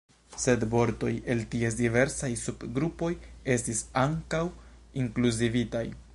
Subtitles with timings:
[0.43, 3.11] Sed vortoj el ties diversaj subgrupoj
[3.59, 4.45] estis ankaŭ
[5.05, 5.89] inkluzivitaj.